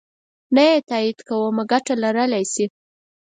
[0.55, 2.65] نه یې تایید کومه ګټه لرلای شي.